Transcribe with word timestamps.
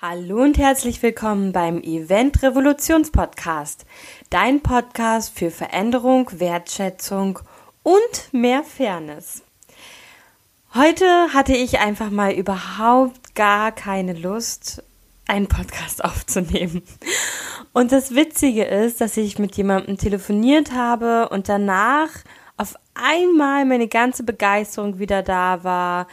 Hallo 0.00 0.44
und 0.44 0.58
herzlich 0.58 1.02
willkommen 1.02 1.50
beim 1.50 1.82
Event 1.82 2.40
Revolutions 2.44 3.10
Podcast, 3.10 3.84
dein 4.30 4.60
Podcast 4.60 5.36
für 5.36 5.50
Veränderung, 5.50 6.30
Wertschätzung 6.38 7.40
und 7.82 8.28
mehr 8.30 8.62
Fairness. 8.62 9.42
Heute 10.72 11.04
hatte 11.34 11.56
ich 11.56 11.80
einfach 11.80 12.10
mal 12.10 12.30
überhaupt 12.30 13.34
gar 13.34 13.72
keine 13.72 14.12
Lust, 14.12 14.84
einen 15.26 15.48
Podcast 15.48 16.04
aufzunehmen. 16.04 16.84
Und 17.72 17.90
das 17.90 18.14
Witzige 18.14 18.66
ist, 18.66 19.00
dass 19.00 19.16
ich 19.16 19.40
mit 19.40 19.56
jemandem 19.56 19.98
telefoniert 19.98 20.70
habe 20.70 21.28
und 21.30 21.48
danach 21.48 22.10
auf 22.56 22.76
einmal 22.94 23.64
meine 23.64 23.88
ganze 23.88 24.22
Begeisterung 24.22 25.00
wieder 25.00 25.24
da 25.24 25.64
war, 25.64 26.06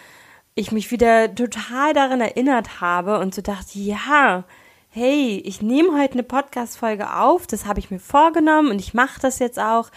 ich 0.56 0.72
mich 0.72 0.90
wieder 0.90 1.34
total 1.36 1.94
daran 1.94 2.22
erinnert 2.22 2.80
habe 2.80 3.20
und 3.20 3.36
so 3.36 3.42
dachte, 3.42 3.78
ja, 3.78 4.46
hey, 4.90 5.42
ich 5.44 5.62
nehme 5.62 6.00
heute 6.02 6.14
eine 6.14 6.24
Podcast-Folge 6.24 7.14
auf, 7.14 7.46
das 7.46 7.66
habe 7.66 7.80
ich 7.80 7.92
mir 7.92 8.00
vorgenommen 8.00 8.72
und 8.72 8.80
ich 8.80 8.94
mache 8.94 9.20
das 9.20 9.40
jetzt 9.40 9.60
auch, 9.60 9.90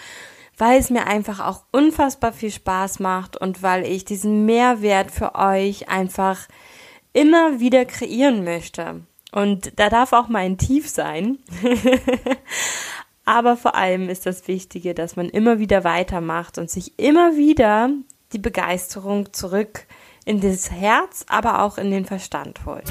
weil 0.56 0.80
es 0.80 0.90
mir 0.90 1.06
einfach 1.06 1.38
auch 1.38 1.62
unfassbar 1.70 2.32
viel 2.32 2.50
Spaß 2.50 2.98
macht 2.98 3.36
und 3.36 3.62
weil 3.62 3.86
ich 3.86 4.04
diesen 4.04 4.44
Mehrwert 4.44 5.12
für 5.12 5.36
euch 5.36 5.88
einfach 5.88 6.48
immer 7.12 7.60
wieder 7.60 7.84
kreieren 7.84 8.42
möchte. 8.42 9.02
Und 9.30 9.78
da 9.78 9.88
darf 9.88 10.12
auch 10.12 10.27
mal 10.27 10.40
ein 10.40 10.58
Tief 10.58 10.88
sein. 10.88 11.38
Aber 13.24 13.56
vor 13.56 13.77
allem 13.77 14.08
ist 14.08 14.27
das 14.27 14.48
Wichtige, 14.48 14.94
dass 14.94 15.14
man 15.14 15.28
immer 15.28 15.60
wieder 15.60 15.84
weitermacht 15.84 16.58
und 16.58 16.70
sich 16.70 16.98
immer 16.98 17.36
wieder 17.36 17.90
die 18.32 18.38
Begeisterung 18.38 19.32
zurück 19.32 19.86
in 20.28 20.42
das 20.42 20.70
Herz, 20.70 21.24
aber 21.27 21.62
auch 21.62 21.78
in 21.78 21.91
den 21.91 22.05
Verstand 22.05 22.60
holt. 22.66 22.84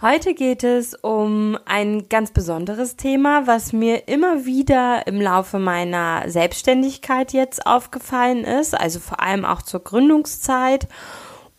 Heute 0.00 0.34
geht 0.34 0.64
es 0.64 0.94
um 0.94 1.58
ein 1.66 2.08
ganz 2.08 2.32
besonderes 2.32 2.96
Thema, 2.96 3.46
was 3.46 3.74
mir 3.74 4.08
immer 4.08 4.46
wieder 4.46 5.06
im 5.06 5.20
Laufe 5.20 5.58
meiner 5.58 6.28
Selbstständigkeit 6.28 7.34
jetzt 7.34 7.66
aufgefallen 7.66 8.44
ist, 8.44 8.74
also 8.74 9.00
vor 9.00 9.20
allem 9.20 9.44
auch 9.44 9.60
zur 9.60 9.84
Gründungszeit 9.84 10.88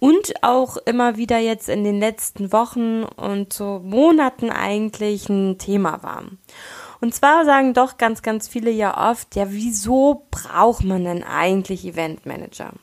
und 0.03 0.43
auch 0.43 0.75
immer 0.75 1.15
wieder 1.15 1.37
jetzt 1.37 1.69
in 1.69 1.85
den 1.85 1.97
letzten 1.97 2.51
Wochen 2.51 3.03
und 3.03 3.53
so 3.53 3.79
Monaten 3.81 4.49
eigentlich 4.49 5.29
ein 5.29 5.57
Thema 5.57 6.03
war. 6.03 6.23
Und 6.99 7.15
zwar 7.15 7.45
sagen 7.45 7.73
doch 7.73 7.95
ganz, 7.97 8.21
ganz 8.21 8.49
viele 8.49 8.69
ja 8.69 9.09
oft, 9.09 9.33
ja, 9.37 9.45
wieso 9.47 10.25
braucht 10.29 10.83
man 10.83 11.05
denn 11.05 11.23
eigentlich 11.23 11.85
Eventmanager? 11.85 12.73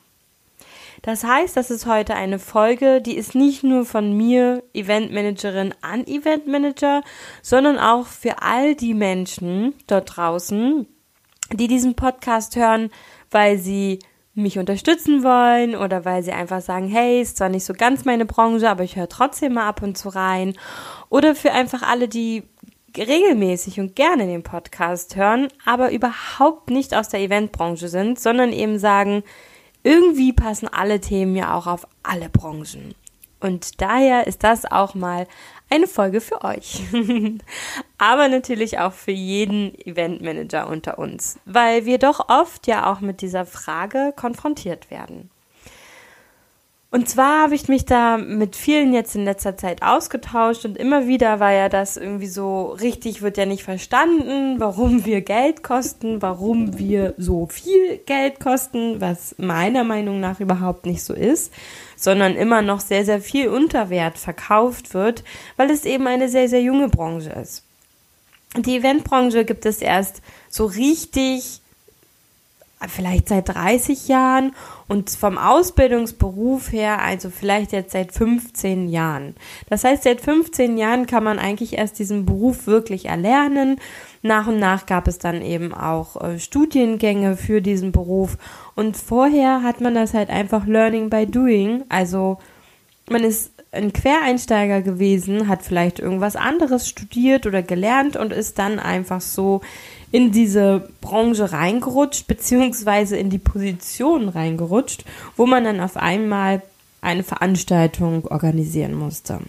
Das 1.03 1.23
heißt, 1.23 1.55
das 1.55 1.69
ist 1.69 1.85
heute 1.85 2.15
eine 2.15 2.39
Folge, 2.39 3.03
die 3.03 3.17
ist 3.17 3.35
nicht 3.35 3.63
nur 3.63 3.85
von 3.85 4.17
mir, 4.17 4.63
Eventmanagerin 4.73 5.75
an 5.81 6.07
Eventmanager, 6.07 7.03
sondern 7.43 7.77
auch 7.77 8.07
für 8.07 8.41
all 8.41 8.73
die 8.73 8.95
Menschen 8.95 9.75
dort 9.85 10.17
draußen, 10.17 10.87
die 11.53 11.67
diesen 11.67 11.93
Podcast 11.93 12.55
hören, 12.55 12.89
weil 13.29 13.59
sie 13.59 13.99
mich 14.33 14.57
unterstützen 14.57 15.23
wollen 15.23 15.75
oder 15.75 16.05
weil 16.05 16.23
sie 16.23 16.31
einfach 16.31 16.61
sagen, 16.61 16.87
hey, 16.87 17.21
ist 17.21 17.37
zwar 17.37 17.49
nicht 17.49 17.65
so 17.65 17.73
ganz 17.73 18.05
meine 18.05 18.25
Branche, 18.25 18.69
aber 18.69 18.83
ich 18.83 18.95
höre 18.95 19.09
trotzdem 19.09 19.53
mal 19.53 19.67
ab 19.67 19.81
und 19.81 19.97
zu 19.97 20.09
rein. 20.09 20.53
Oder 21.09 21.35
für 21.35 21.51
einfach 21.51 21.81
alle, 21.81 22.07
die 22.07 22.43
regelmäßig 22.97 23.79
und 23.79 23.95
gerne 23.95 24.25
den 24.27 24.43
Podcast 24.43 25.15
hören, 25.15 25.47
aber 25.65 25.91
überhaupt 25.91 26.69
nicht 26.69 26.93
aus 26.93 27.09
der 27.09 27.21
Eventbranche 27.21 27.87
sind, 27.87 28.19
sondern 28.19 28.51
eben 28.53 28.79
sagen, 28.79 29.23
irgendwie 29.83 30.33
passen 30.33 30.67
alle 30.67 30.99
Themen 30.99 31.35
ja 31.35 31.55
auch 31.55 31.67
auf 31.67 31.87
alle 32.03 32.29
Branchen. 32.29 32.93
Und 33.39 33.81
daher 33.81 34.27
ist 34.27 34.43
das 34.43 34.71
auch 34.71 34.93
mal 34.93 35.27
eine 35.71 35.87
Folge 35.87 36.21
für 36.21 36.43
euch. 36.43 36.81
Aber 37.97 38.27
natürlich 38.27 38.79
auch 38.79 38.93
für 38.93 39.11
jeden 39.11 39.73
Eventmanager 39.75 40.67
unter 40.67 40.99
uns, 40.99 41.39
weil 41.45 41.85
wir 41.85 41.97
doch 41.97 42.29
oft 42.29 42.67
ja 42.67 42.91
auch 42.91 42.99
mit 42.99 43.21
dieser 43.21 43.45
Frage 43.45 44.13
konfrontiert 44.15 44.91
werden. 44.91 45.29
Und 46.93 47.07
zwar 47.07 47.43
habe 47.43 47.55
ich 47.55 47.69
mich 47.69 47.85
da 47.85 48.17
mit 48.17 48.57
vielen 48.57 48.93
jetzt 48.93 49.15
in 49.15 49.23
letzter 49.23 49.55
Zeit 49.55 49.81
ausgetauscht 49.81 50.65
und 50.65 50.77
immer 50.77 51.07
wieder 51.07 51.39
war 51.39 51.53
ja 51.53 51.69
das 51.69 51.95
irgendwie 51.95 52.27
so 52.27 52.65
richtig 52.65 53.21
wird 53.21 53.37
ja 53.37 53.45
nicht 53.45 53.63
verstanden, 53.63 54.59
warum 54.59 55.05
wir 55.05 55.21
Geld 55.21 55.63
kosten, 55.63 56.21
warum 56.21 56.77
wir 56.77 57.13
so 57.17 57.47
viel 57.47 57.99
Geld 58.05 58.41
kosten, 58.41 58.99
was 58.99 59.35
meiner 59.37 59.85
Meinung 59.85 60.19
nach 60.19 60.41
überhaupt 60.41 60.85
nicht 60.85 61.01
so 61.01 61.13
ist, 61.13 61.53
sondern 61.95 62.35
immer 62.35 62.61
noch 62.61 62.81
sehr, 62.81 63.05
sehr 63.05 63.21
viel 63.21 63.47
Unterwert 63.47 64.17
verkauft 64.17 64.93
wird, 64.93 65.23
weil 65.55 65.69
es 65.69 65.85
eben 65.85 66.07
eine 66.07 66.27
sehr, 66.27 66.49
sehr 66.49 66.61
junge 66.61 66.89
Branche 66.89 67.29
ist. 67.29 67.63
Die 68.57 68.75
Eventbranche 68.75 69.45
gibt 69.45 69.65
es 69.65 69.81
erst 69.81 70.21
so 70.49 70.65
richtig 70.65 71.60
vielleicht 72.87 73.29
seit 73.29 73.49
30 73.49 74.07
Jahren 74.07 74.53
und 74.87 75.09
vom 75.09 75.37
Ausbildungsberuf 75.37 76.71
her, 76.71 77.01
also 77.01 77.29
vielleicht 77.29 77.71
jetzt 77.71 77.91
seit 77.91 78.11
15 78.11 78.89
Jahren. 78.89 79.35
Das 79.69 79.83
heißt, 79.83 80.03
seit 80.03 80.21
15 80.21 80.77
Jahren 80.77 81.05
kann 81.05 81.23
man 81.23 81.39
eigentlich 81.39 81.77
erst 81.77 81.99
diesen 81.99 82.25
Beruf 82.25 82.67
wirklich 82.67 83.05
erlernen. 83.05 83.79
Nach 84.21 84.47
und 84.47 84.59
nach 84.59 84.85
gab 84.85 85.07
es 85.07 85.17
dann 85.17 85.41
eben 85.41 85.73
auch 85.73 86.21
äh, 86.21 86.39
Studiengänge 86.39 87.37
für 87.37 87.61
diesen 87.61 87.91
Beruf. 87.91 88.37
Und 88.75 88.97
vorher 88.97 89.63
hat 89.63 89.81
man 89.81 89.95
das 89.95 90.13
halt 90.13 90.29
einfach 90.29 90.65
Learning 90.67 91.09
by 91.09 91.25
Doing. 91.25 91.83
Also 91.89 92.37
man 93.09 93.23
ist 93.23 93.51
ein 93.71 93.93
Quereinsteiger 93.93 94.81
gewesen, 94.81 95.47
hat 95.47 95.63
vielleicht 95.63 95.99
irgendwas 95.99 96.35
anderes 96.35 96.89
studiert 96.89 97.45
oder 97.45 97.63
gelernt 97.63 98.17
und 98.17 98.33
ist 98.33 98.59
dann 98.59 98.79
einfach 98.79 99.21
so 99.21 99.61
in 100.11 100.31
diese 100.31 100.89
Branche 100.99 101.53
reingerutscht, 101.53 102.27
beziehungsweise 102.27 103.15
in 103.15 103.29
die 103.29 103.37
Position 103.37 104.27
reingerutscht, 104.27 105.05
wo 105.37 105.45
man 105.45 105.63
dann 105.63 105.79
auf 105.79 105.95
einmal 105.95 106.61
eine 107.01 107.23
Veranstaltung 107.23 108.25
organisieren 108.27 108.93
musste. 108.93 109.39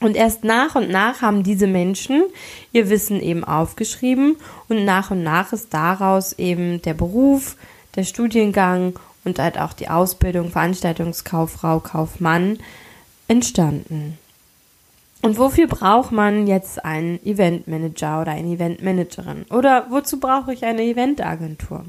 Und 0.00 0.16
erst 0.16 0.44
nach 0.44 0.76
und 0.76 0.90
nach 0.90 1.20
haben 1.20 1.42
diese 1.42 1.66
Menschen 1.66 2.22
ihr 2.72 2.88
Wissen 2.88 3.20
eben 3.20 3.44
aufgeschrieben 3.44 4.36
und 4.68 4.84
nach 4.84 5.10
und 5.10 5.22
nach 5.22 5.52
ist 5.52 5.74
daraus 5.74 6.32
eben 6.34 6.80
der 6.82 6.94
Beruf, 6.94 7.56
der 7.96 8.04
Studiengang 8.04 8.98
und 9.24 9.38
halt 9.38 9.58
auch 9.58 9.72
die 9.72 9.88
Ausbildung 9.88 10.50
Veranstaltungskauffrau, 10.50 11.80
Kaufmann 11.80 12.58
entstanden. 13.28 14.18
Und 15.22 15.38
wofür 15.38 15.66
braucht 15.66 16.12
man 16.12 16.46
jetzt 16.46 16.84
einen 16.84 17.24
Eventmanager 17.24 18.22
oder 18.22 18.32
eine 18.32 18.54
Eventmanagerin? 18.54 19.44
Oder 19.50 19.86
wozu 19.90 20.18
brauche 20.18 20.52
ich 20.52 20.64
eine 20.64 20.82
Eventagentur? 20.82 21.84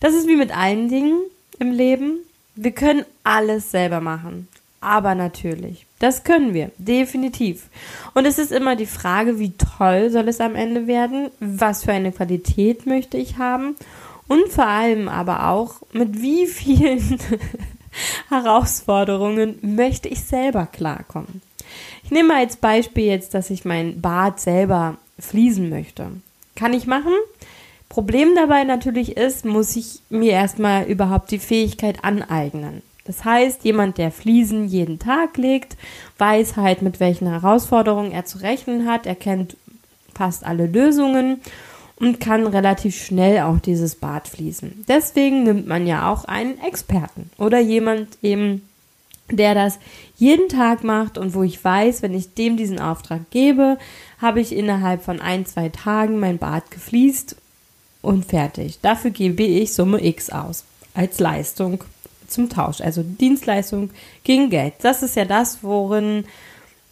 Das 0.00 0.14
ist 0.14 0.28
wie 0.28 0.36
mit 0.36 0.56
allen 0.56 0.88
Dingen 0.88 1.18
im 1.58 1.72
Leben. 1.72 2.18
Wir 2.54 2.72
können 2.72 3.04
alles 3.24 3.70
selber 3.70 4.00
machen. 4.00 4.48
Aber 4.82 5.14
natürlich, 5.14 5.86
das 6.00 6.24
können 6.24 6.54
wir, 6.54 6.72
definitiv. 6.76 7.68
Und 8.14 8.26
es 8.26 8.38
ist 8.38 8.50
immer 8.50 8.74
die 8.74 8.86
Frage, 8.86 9.38
wie 9.38 9.52
toll 9.52 10.10
soll 10.10 10.26
es 10.28 10.40
am 10.40 10.56
Ende 10.56 10.88
werden? 10.88 11.30
Was 11.38 11.84
für 11.84 11.92
eine 11.92 12.10
Qualität 12.10 12.84
möchte 12.84 13.16
ich 13.16 13.38
haben? 13.38 13.76
Und 14.32 14.50
vor 14.50 14.66
allem 14.66 15.08
aber 15.08 15.50
auch, 15.50 15.82
mit 15.92 16.22
wie 16.22 16.46
vielen 16.46 17.18
Herausforderungen 18.30 19.58
möchte 19.60 20.08
ich 20.08 20.20
selber 20.22 20.64
klarkommen? 20.64 21.42
Ich 22.02 22.10
nehme 22.10 22.28
mal 22.28 22.38
als 22.38 22.56
Beispiel 22.56 23.04
jetzt, 23.04 23.34
dass 23.34 23.50
ich 23.50 23.66
mein 23.66 24.00
Bad 24.00 24.40
selber 24.40 24.96
fließen 25.18 25.68
möchte. 25.68 26.06
Kann 26.56 26.72
ich 26.72 26.86
machen? 26.86 27.12
Problem 27.90 28.34
dabei 28.34 28.64
natürlich 28.64 29.18
ist, 29.18 29.44
muss 29.44 29.76
ich 29.76 30.00
mir 30.08 30.32
erstmal 30.32 30.84
überhaupt 30.84 31.30
die 31.30 31.38
Fähigkeit 31.38 32.02
aneignen. 32.02 32.80
Das 33.04 33.26
heißt, 33.26 33.64
jemand, 33.64 33.98
der 33.98 34.10
Fliesen 34.10 34.66
jeden 34.66 34.98
Tag 34.98 35.36
legt, 35.36 35.76
weiß 36.16 36.56
halt, 36.56 36.80
mit 36.80 37.00
welchen 37.00 37.28
Herausforderungen 37.28 38.12
er 38.12 38.24
zu 38.24 38.38
rechnen 38.38 38.88
hat. 38.88 39.04
Er 39.04 39.14
kennt 39.14 39.58
fast 40.14 40.46
alle 40.46 40.66
Lösungen 40.66 41.42
und 42.02 42.18
kann 42.18 42.48
relativ 42.48 43.00
schnell 43.00 43.42
auch 43.42 43.60
dieses 43.60 43.94
Bad 43.94 44.26
fließen. 44.26 44.84
Deswegen 44.88 45.44
nimmt 45.44 45.68
man 45.68 45.86
ja 45.86 46.10
auch 46.10 46.24
einen 46.24 46.58
Experten 46.58 47.30
oder 47.38 47.60
jemand 47.60 48.18
eben, 48.22 48.68
der 49.30 49.54
das 49.54 49.78
jeden 50.16 50.48
Tag 50.48 50.82
macht 50.82 51.16
und 51.16 51.32
wo 51.32 51.44
ich 51.44 51.64
weiß, 51.64 52.02
wenn 52.02 52.12
ich 52.12 52.34
dem 52.34 52.56
diesen 52.56 52.80
Auftrag 52.80 53.30
gebe, 53.30 53.78
habe 54.20 54.40
ich 54.40 54.52
innerhalb 54.52 55.04
von 55.04 55.20
ein, 55.20 55.46
zwei 55.46 55.68
Tagen 55.68 56.18
mein 56.18 56.38
Bad 56.38 56.72
gefliest 56.72 57.36
und 58.02 58.24
fertig. 58.24 58.80
Dafür 58.82 59.12
gebe 59.12 59.44
ich 59.44 59.72
Summe 59.72 60.04
X 60.04 60.28
aus 60.28 60.64
als 60.94 61.20
Leistung 61.20 61.84
zum 62.26 62.48
Tausch, 62.50 62.80
also 62.80 63.04
Dienstleistung 63.04 63.90
gegen 64.24 64.50
Geld. 64.50 64.74
Das 64.82 65.04
ist 65.04 65.14
ja 65.14 65.24
das, 65.24 65.62
worin, 65.62 66.24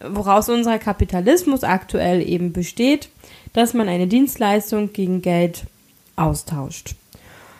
woraus 0.02 0.48
unser 0.48 0.78
Kapitalismus 0.78 1.64
aktuell 1.64 2.26
eben 2.26 2.52
besteht, 2.52 3.08
dass 3.52 3.74
man 3.74 3.88
eine 3.88 4.06
Dienstleistung 4.06 4.92
gegen 4.92 5.22
Geld 5.22 5.64
austauscht. 6.16 6.94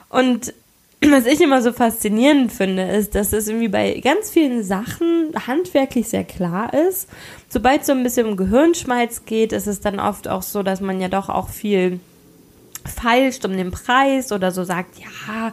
Und 0.09 0.55
was 1.03 1.27
ich 1.27 1.41
immer 1.41 1.63
so 1.63 1.73
faszinierend 1.73 2.53
finde, 2.53 2.83
ist, 2.83 3.15
dass 3.15 3.33
es 3.33 3.49
irgendwie 3.49 3.69
bei 3.69 4.01
ganz 4.01 4.31
vielen 4.31 4.63
Sachen 4.63 5.33
handwerklich 5.47 6.09
sehr 6.09 6.25
klar 6.25 6.75
ist. 6.75 7.09
Sobald 7.49 7.81
es 7.81 7.87
so 7.87 7.93
ein 7.93 8.03
bisschen 8.03 8.27
um 8.27 8.37
Gehirnschmalz 8.37 9.25
geht, 9.25 9.53
ist 9.53 9.67
es 9.67 9.81
dann 9.81 9.99
oft 9.99 10.29
auch 10.29 10.43
so, 10.43 10.63
dass 10.63 10.81
man 10.81 11.01
ja 11.01 11.09
doch 11.09 11.31
auch 11.31 11.49
viel 11.49 12.01
feilscht 12.85 13.45
um 13.45 13.57
den 13.57 13.71
Preis 13.71 14.31
oder 14.31 14.53
so 14.53 14.65
sagt, 14.65 14.99
ja, 14.99 15.53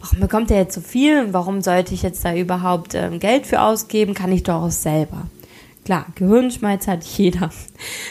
warum 0.00 0.20
bekommt 0.20 0.50
er 0.50 0.58
jetzt 0.58 0.74
so 0.74 0.80
viel? 0.82 1.32
Warum 1.32 1.62
sollte 1.62 1.94
ich 1.94 2.02
jetzt 2.02 2.24
da 2.24 2.34
überhaupt 2.34 2.94
ähm, 2.94 3.18
Geld 3.18 3.46
für 3.46 3.62
ausgeben? 3.62 4.14
Kann 4.14 4.32
ich 4.32 4.42
doch 4.42 4.62
auch 4.62 4.70
selber. 4.70 5.26
Klar, 5.84 6.06
Gehirnschmalz 6.14 6.86
hat 6.86 7.02
jeder. 7.02 7.50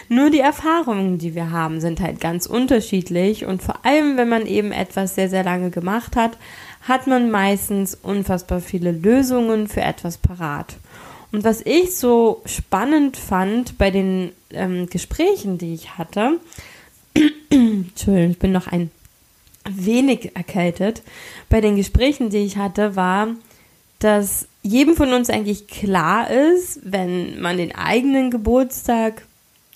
Nur 0.09 0.29
die 0.29 0.39
Erfahrungen, 0.39 1.17
die 1.17 1.35
wir 1.35 1.51
haben, 1.51 1.79
sind 1.79 2.01
halt 2.01 2.19
ganz 2.19 2.45
unterschiedlich 2.45 3.45
und 3.45 3.63
vor 3.63 3.85
allem, 3.85 4.17
wenn 4.17 4.27
man 4.27 4.45
eben 4.45 4.73
etwas 4.73 5.15
sehr, 5.15 5.29
sehr 5.29 5.43
lange 5.43 5.69
gemacht 5.69 6.17
hat, 6.17 6.37
hat 6.81 7.07
man 7.07 7.31
meistens 7.31 7.95
unfassbar 7.95 8.59
viele 8.59 8.91
Lösungen 8.91 9.67
für 9.67 9.81
etwas 9.81 10.17
parat. 10.17 10.75
Und 11.31 11.45
was 11.45 11.61
ich 11.61 11.95
so 11.95 12.41
spannend 12.45 13.15
fand 13.15 13.77
bei 13.77 13.89
den 13.89 14.33
ähm, 14.49 14.87
Gesprächen, 14.87 15.57
die 15.57 15.73
ich 15.73 15.97
hatte, 15.97 16.39
Entschuldigung, 17.49 18.31
ich 18.31 18.39
bin 18.39 18.51
noch 18.51 18.67
ein 18.67 18.91
wenig 19.69 20.35
erkältet, 20.35 21.03
bei 21.49 21.61
den 21.61 21.77
Gesprächen, 21.77 22.29
die 22.29 22.39
ich 22.39 22.57
hatte, 22.57 22.97
war, 22.97 23.27
dass 23.99 24.47
jedem 24.63 24.95
von 24.95 25.13
uns 25.13 25.29
eigentlich 25.29 25.67
klar 25.67 26.29
ist, 26.29 26.79
wenn 26.83 27.41
man 27.41 27.57
den 27.57 27.75
eigenen 27.75 28.29
Geburtstag 28.29 29.23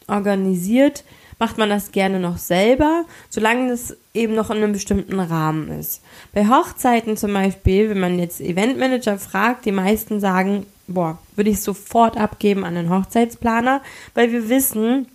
organisiert, 0.08 1.04
macht 1.40 1.58
man 1.58 1.70
das 1.70 1.92
gerne 1.92 2.20
noch 2.20 2.38
selber, 2.38 3.06
solange 3.30 3.72
es 3.72 3.98
eben 4.14 4.36
noch 4.36 4.50
in 4.50 4.58
einem 4.58 4.72
bestimmten 4.72 5.20
Rahmen 5.20 5.70
ist. 5.80 6.02
Bei 6.34 6.48
Hochzeiten 6.48 7.18
zum 7.18 7.34
Beispiel, 7.34 7.90
wenn 7.90 8.00
man 8.00 8.20
jetzt 8.20 8.40
Eventmanager 8.40 9.18
fragt, 9.18 9.66
die 9.66 9.72
meisten 9.72 10.20
sagen, 10.20 10.66
boah, 10.88 11.18
würde 11.36 11.50
ich 11.50 11.62
sofort 11.62 12.18
abgeben 12.18 12.64
an 12.64 12.76
den 12.76 12.90
Hochzeitsplaner, 12.90 13.82
weil 14.14 14.32
wir 14.32 14.50
wissen, 14.50 15.08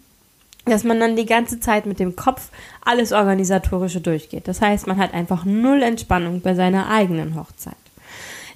dass 0.66 0.84
man 0.84 1.00
dann 1.00 1.16
die 1.16 1.26
ganze 1.26 1.58
Zeit 1.58 1.86
mit 1.86 1.98
dem 1.98 2.16
Kopf 2.16 2.50
alles 2.84 3.12
Organisatorische 3.12 4.00
durchgeht. 4.00 4.46
Das 4.46 4.60
heißt, 4.60 4.86
man 4.86 4.98
hat 4.98 5.14
einfach 5.14 5.44
null 5.44 5.82
Entspannung 5.82 6.42
bei 6.42 6.54
seiner 6.54 6.90
eigenen 6.90 7.34
Hochzeit. 7.34 7.74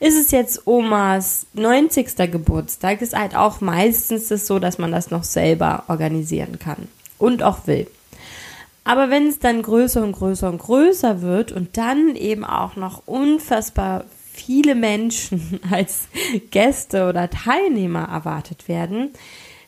Ist 0.00 0.18
es 0.18 0.30
jetzt 0.30 0.66
Omas 0.66 1.46
90. 1.54 2.16
Geburtstag, 2.30 3.02
ist 3.02 3.16
halt 3.16 3.36
auch 3.36 3.60
meistens 3.60 4.28
das 4.28 4.46
so, 4.46 4.58
dass 4.58 4.78
man 4.78 4.92
das 4.92 5.10
noch 5.10 5.24
selber 5.24 5.84
organisieren 5.88 6.58
kann 6.58 6.88
und 7.18 7.42
auch 7.42 7.66
will. 7.66 7.86
Aber 8.84 9.08
wenn 9.08 9.28
es 9.28 9.38
dann 9.38 9.62
größer 9.62 10.02
und 10.02 10.12
größer 10.12 10.48
und 10.48 10.58
größer 10.58 11.22
wird 11.22 11.52
und 11.52 11.76
dann 11.76 12.16
eben 12.16 12.44
auch 12.44 12.76
noch 12.76 13.02
unfassbar 13.06 14.04
viele 14.32 14.74
Menschen 14.74 15.60
als 15.70 16.08
Gäste 16.50 17.08
oder 17.08 17.30
Teilnehmer 17.30 18.08
erwartet 18.08 18.68
werden, 18.68 19.10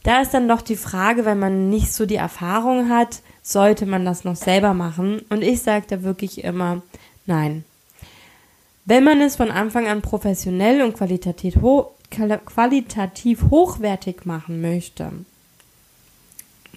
da 0.03 0.21
ist 0.21 0.35
dann 0.35 0.49
doch 0.49 0.63
die 0.63 0.77
Frage, 0.77 1.25
wenn 1.25 1.39
man 1.39 1.71
nicht 1.71 1.93
so 1.93 2.07
die 2.07 2.17
Erfahrung 2.17 2.91
hat, 2.91 3.23
sollte 3.43 3.87
man 3.87 4.05
das 4.05 4.23
noch 4.23 4.37
selber 4.37 4.75
machen? 4.75 5.21
Und 5.31 5.43
ich 5.43 5.63
sage 5.63 5.87
da 5.89 6.03
wirklich 6.03 6.45
immer, 6.45 6.83
nein. 7.27 7.65
Wenn 8.87 9.03
man 9.03 9.21
es 9.21 9.37
von 9.37 9.51
Anfang 9.51 9.89
an 9.89 10.01
professionell 10.01 10.81
und 10.81 10.95
qualitativ, 10.95 11.57
ho 11.61 11.93
qualitativ 12.09 13.43
hochwertig 13.51 14.25
machen 14.27 14.61
möchte, 14.61 15.11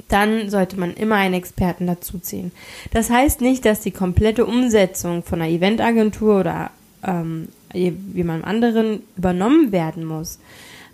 dann 0.08 0.50
sollte 0.50 0.80
man 0.80 0.96
immer 0.96 1.16
einen 1.16 1.36
Experten 1.36 1.86
dazuziehen. 1.86 2.52
Das 2.92 3.12
heißt 3.12 3.42
nicht, 3.42 3.64
dass 3.64 3.82
die 3.82 3.92
komplette 3.92 4.48
Umsetzung 4.48 5.24
von 5.24 5.40
einer 5.40 5.52
Eventagentur 5.52 6.40
oder 6.40 6.72
ähm, 7.06 7.50
jemandem 7.74 8.50
anderen 8.50 9.04
übernommen 9.16 9.72
werden 9.72 10.04
muss. 10.04 10.40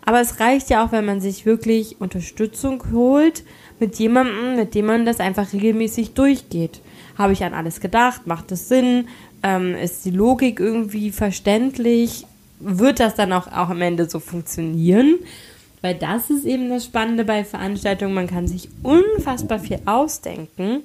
Aber 0.05 0.19
es 0.19 0.41
reicht 0.41 0.69
ja 0.69 0.85
auch, 0.85 0.91
wenn 0.91 1.05
man 1.05 1.21
sich 1.21 1.45
wirklich 1.45 1.99
Unterstützung 2.01 2.83
holt 2.91 3.43
mit 3.79 3.97
jemandem, 3.97 4.57
mit 4.57 4.75
dem 4.75 4.85
man 4.85 5.05
das 5.05 5.19
einfach 5.19 5.53
regelmäßig 5.53 6.13
durchgeht. 6.13 6.81
Habe 7.17 7.33
ich 7.33 7.43
an 7.43 7.53
alles 7.53 7.79
gedacht? 7.79 8.27
Macht 8.27 8.51
es 8.51 8.67
Sinn? 8.67 9.07
Ähm, 9.45 9.75
ist 9.75 10.03
die 10.05 10.11
Logik 10.11 10.59
irgendwie 10.59 11.11
verständlich? 11.11 12.25
Wird 12.59 12.99
das 12.99 13.13
dann 13.13 13.31
auch, 13.31 13.45
auch 13.45 13.69
am 13.69 13.81
Ende 13.81 14.09
so 14.09 14.19
funktionieren? 14.19 15.19
Weil 15.81 15.93
das 15.93 16.31
ist 16.31 16.45
eben 16.45 16.67
das 16.69 16.85
Spannende 16.85 17.25
bei 17.25 17.45
Veranstaltungen. 17.45 18.15
Man 18.15 18.25
kann 18.25 18.47
sich 18.47 18.69
unfassbar 18.81 19.59
viel 19.59 19.79
ausdenken, 19.85 20.81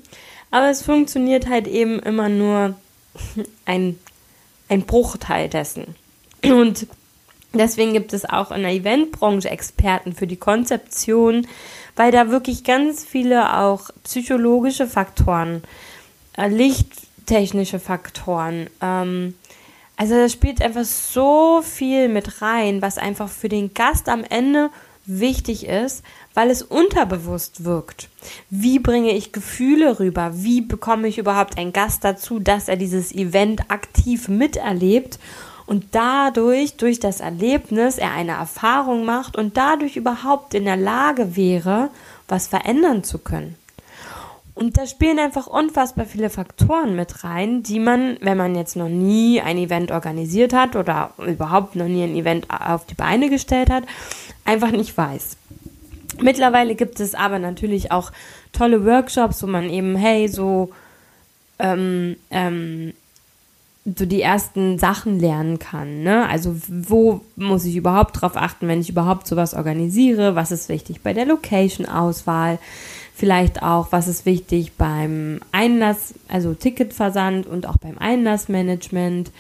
aber 0.51 0.69
es 0.69 0.83
funktioniert 0.83 1.49
halt 1.49 1.67
eben 1.69 2.01
immer 2.01 2.29
nur 2.29 2.75
ein, 3.65 3.99
ein 4.69 4.83
Bruchteil 4.83 5.49
dessen. 5.49 5.95
Und 6.45 6.87
deswegen 7.55 7.95
gibt 7.95 8.13
es 8.13 8.29
auch 8.29 8.51
in 8.51 8.61
der 8.61 8.73
Eventbranche 8.73 9.49
Experten 9.49 10.13
für 10.13 10.27
die 10.27 10.37
Konzeption, 10.37 11.47
weil 11.97 12.13
da 12.13 12.29
wirklich 12.29 12.63
ganz 12.63 13.07
viele 13.07 13.57
auch 13.57 13.89
psychologische 14.05 14.87
Faktoren, 14.87 15.63
äh, 16.37 16.49
lichttechnische 17.21 17.79
Faktoren, 17.79 18.69
ähm, 18.81 19.35
also 19.97 20.15
da 20.15 20.29
spielt 20.31 20.63
einfach 20.63 20.85
so 20.85 21.61
viel 21.63 22.09
mit 22.09 22.41
rein, 22.41 22.81
was 22.81 22.97
einfach 22.97 23.29
für 23.29 23.51
den 23.51 23.75
Gast 23.75 24.09
am 24.09 24.25
Ende 24.25 24.71
wichtig 25.05 25.67
ist, 25.67 26.03
weil 26.33 26.49
es 26.49 26.63
unterbewusst 26.63 27.65
wirkt. 27.65 28.09
Wie 28.49 28.79
bringe 28.79 29.13
ich 29.13 29.33
Gefühle 29.33 30.01
rüber? 30.01 30.31
Wie 30.35 30.63
bekomme 30.63 31.09
ich 31.09 31.19
überhaupt 31.19 31.59
einen 31.59 31.75
Gast 31.75 32.03
dazu, 32.03 32.39
dass 32.39 32.69
er 32.69 32.77
dieses 32.77 33.13
Event 33.13 33.71
aktiv 33.71 34.29
miterlebt 34.29 35.19
und 35.67 35.85
dadurch, 35.93 36.77
durch 36.77 36.99
das 36.99 37.21
Erlebnis, 37.21 37.99
er 37.99 38.13
eine 38.13 38.33
Erfahrung 38.33 39.05
macht 39.05 39.37
und 39.37 39.59
dadurch 39.59 39.97
überhaupt 39.97 40.55
in 40.55 40.65
der 40.65 40.79
Lage 40.79 41.37
wäre, 41.37 41.91
was 42.27 42.47
verändern 42.47 43.05
zu 43.05 43.19
können? 43.19 43.57
Und 44.55 44.77
da 44.77 44.87
spielen 44.87 45.19
einfach 45.19 45.47
unfassbar 45.47 46.05
viele 46.07 46.29
Faktoren 46.29 46.97
mit 46.97 47.25
rein, 47.25 47.63
die 47.63 47.79
man, 47.79 48.19
wenn 48.21 48.37
man 48.37 48.55
jetzt 48.55 48.77
noch 48.77 48.89
nie 48.89 49.41
ein 49.41 49.57
Event 49.59 49.91
organisiert 49.91 50.53
hat 50.53 50.77
oder 50.77 51.13
überhaupt 51.19 51.77
noch 51.77 51.87
nie 51.87 52.03
ein 52.03 52.17
Event 52.17 52.47
auf 52.51 52.85
die 52.87 52.95
Beine 52.95 53.31
gestellt 53.31 53.71
hat, 53.71 53.85
einfach 54.45 54.71
nicht 54.71 54.97
weiß. 54.97 55.37
Mittlerweile 56.21 56.75
gibt 56.75 57.01
es 57.01 57.15
aber 57.15 57.39
natürlich 57.39 57.93
auch 57.93 58.13
tolle 58.53 58.85
Workshops, 58.85 59.43
wo 59.43 59.47
man 59.47 59.71
eben, 59.71 59.97
hey, 59.97 60.29
so, 60.29 60.71
ähm, 61.59 62.17
ähm, 62.31 62.93
so 63.85 64.05
die 64.05 64.21
ersten 64.21 64.79
Sachen 64.79 65.19
lernen 65.19 65.59
kann. 65.59 66.03
Ne? 66.03 66.29
Also 66.29 66.55
wo 66.69 67.23
muss 67.37 67.65
ich 67.65 67.77
überhaupt 67.77 68.21
drauf 68.21 68.37
achten, 68.37 68.69
wenn 68.69 68.81
ich 68.81 68.91
überhaupt 68.91 69.27
sowas 69.27 69.55
organisiere? 69.55 70.35
Was 70.35 70.53
ist 70.53 70.69
wichtig 70.69 71.01
bei 71.03 71.15
der 71.15 71.25
Location-Auswahl? 71.27 72.59
Vielleicht 73.15 73.63
auch, 73.63 73.89
was 73.91 74.09
ist 74.09 74.27
wichtig 74.27 74.73
beim 74.79 75.41
Einlass, 75.53 76.15
also 76.29 76.55
Ticketversand 76.55 77.47
und 77.47 77.67
auch 77.67 77.77
beim 77.79 77.99
Einlassmanagement. 77.99 79.31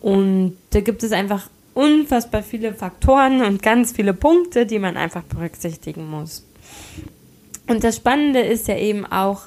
Und 0.00 0.56
da 0.70 0.80
gibt 0.80 1.02
es 1.02 1.12
einfach 1.12 1.48
unfassbar 1.74 2.42
viele 2.42 2.72
Faktoren 2.72 3.42
und 3.42 3.62
ganz 3.62 3.92
viele 3.92 4.14
Punkte, 4.14 4.66
die 4.66 4.78
man 4.78 4.96
einfach 4.96 5.22
berücksichtigen 5.22 6.08
muss. 6.08 6.44
Und 7.68 7.84
das 7.84 7.96
Spannende 7.96 8.40
ist 8.40 8.68
ja 8.68 8.76
eben 8.76 9.04
auch, 9.06 9.42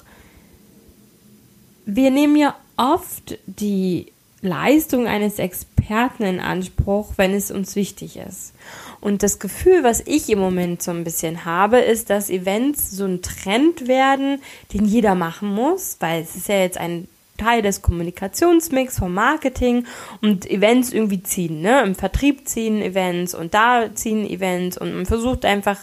wir 1.86 2.10
nehmen 2.10 2.36
ja 2.36 2.54
oft 2.76 3.38
die 3.46 4.12
Leistung 4.42 5.06
eines 5.06 5.38
Experten 5.38 6.24
in 6.24 6.40
Anspruch, 6.40 7.12
wenn 7.16 7.34
es 7.34 7.50
uns 7.50 7.76
wichtig 7.76 8.16
ist. 8.16 8.54
Und 9.00 9.22
das 9.22 9.38
Gefühl, 9.38 9.82
was 9.82 10.02
ich 10.06 10.28
im 10.30 10.38
Moment 10.38 10.82
so 10.82 10.90
ein 10.90 11.04
bisschen 11.04 11.44
habe, 11.44 11.78
ist, 11.78 12.10
dass 12.10 12.30
Events 12.30 12.90
so 12.90 13.04
ein 13.04 13.22
Trend 13.22 13.88
werden, 13.88 14.40
den 14.72 14.84
jeder 14.84 15.14
machen 15.14 15.48
muss, 15.54 15.96
weil 16.00 16.22
es 16.22 16.36
ist 16.36 16.48
ja 16.48 16.56
jetzt 16.56 16.78
ein 16.78 17.08
Teil 17.38 17.62
des 17.62 17.80
Kommunikationsmix 17.80 18.98
vom 18.98 19.14
Marketing 19.14 19.86
und 20.20 20.48
Events 20.50 20.92
irgendwie 20.92 21.22
ziehen, 21.22 21.62
ne? 21.62 21.82
Im 21.82 21.94
Vertrieb 21.94 22.46
ziehen 22.46 22.82
Events 22.82 23.34
und 23.34 23.54
da 23.54 23.94
ziehen 23.94 24.28
Events 24.28 24.76
und 24.76 24.94
man 24.94 25.06
versucht 25.06 25.46
einfach 25.46 25.78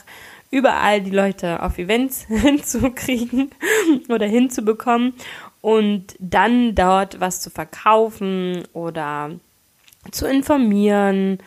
überall 0.51 1.01
die 1.01 1.11
Leute 1.11 1.63
auf 1.63 1.77
Events 1.77 2.25
hinzukriegen 2.27 3.49
oder 4.07 4.27
hinzubekommen 4.27 5.13
und 5.67 6.15
dann 6.17 6.75
dort 6.75 7.19
was 7.19 7.41
zu 7.41 7.50
verkaufen 7.50 8.63
oder 8.71 9.31
zu 10.12 10.25
informieren 10.25 11.39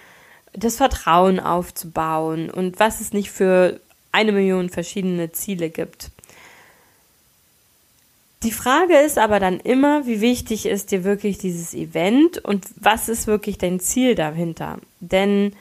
das 0.52 0.76
Vertrauen 0.76 1.40
aufzubauen 1.40 2.50
und 2.50 2.78
was 2.78 3.00
es 3.00 3.14
nicht 3.14 3.30
für 3.30 3.80
eine 4.12 4.32
Million 4.32 4.68
verschiedene 4.68 5.32
Ziele 5.32 5.70
gibt. 5.70 6.10
Die 8.42 8.52
Frage 8.52 8.98
ist 8.98 9.16
aber 9.16 9.40
dann 9.40 9.58
immer, 9.58 10.06
wie 10.06 10.20
wichtig 10.20 10.66
ist 10.66 10.90
dir 10.90 11.02
wirklich 11.02 11.38
dieses 11.38 11.72
Event 11.72 12.44
und 12.44 12.66
was 12.76 13.08
ist 13.08 13.26
wirklich 13.26 13.56
dein 13.56 13.80
Ziel 13.80 14.16
dahinter? 14.16 14.80
Denn 15.00 15.56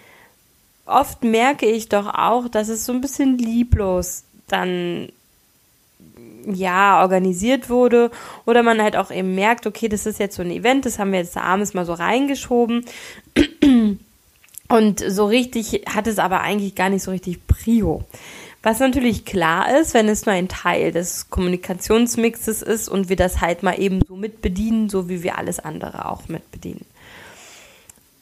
oft 0.85 1.23
merke 1.23 1.65
ich 1.65 1.87
doch 1.87 2.13
auch, 2.13 2.49
dass 2.49 2.67
es 2.67 2.83
so 2.83 2.91
ein 2.91 2.99
bisschen 2.99 3.37
lieblos 3.37 4.25
dann 4.49 5.13
ja, 6.45 7.01
organisiert 7.01 7.69
wurde 7.69 8.11
oder 8.45 8.63
man 8.63 8.81
halt 8.81 8.95
auch 8.95 9.11
eben 9.11 9.35
merkt, 9.35 9.67
okay, 9.67 9.89
das 9.89 10.05
ist 10.05 10.19
jetzt 10.19 10.35
so 10.35 10.41
ein 10.41 10.51
Event, 10.51 10.85
das 10.85 10.99
haben 10.99 11.11
wir 11.11 11.19
jetzt 11.19 11.37
abends 11.37 11.73
mal 11.73 11.85
so 11.85 11.93
reingeschoben 11.93 12.85
und 14.67 15.03
so 15.07 15.25
richtig 15.25 15.83
hat 15.87 16.07
es 16.07 16.19
aber 16.19 16.41
eigentlich 16.41 16.75
gar 16.75 16.89
nicht 16.89 17.03
so 17.03 17.11
richtig 17.11 17.45
Prio. 17.47 18.03
Was 18.61 18.79
natürlich 18.79 19.23
klar 19.23 19.79
ist, 19.79 19.93
wenn 19.93 20.09
es 20.09 20.25
nur 20.25 20.35
ein 20.35 20.49
Teil 20.49 20.91
des 20.91 21.29
Kommunikationsmixes 21.29 22.61
ist 22.61 22.89
und 22.89 23.07
wir 23.07 23.15
das 23.15 23.39
halt 23.39 23.63
mal 23.63 23.79
eben 23.79 24.01
so 24.05 24.17
mitbedienen, 24.17 24.89
so 24.89 25.07
wie 25.07 25.23
wir 25.23 25.37
alles 25.37 25.59
andere 25.59 26.09
auch 26.09 26.27
mitbedienen. 26.27 26.85